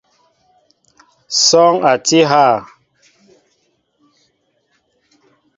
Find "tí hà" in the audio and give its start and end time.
2.05-2.45